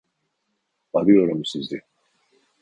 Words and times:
Arıyorum 0.93 1.41
sizi 1.45 1.81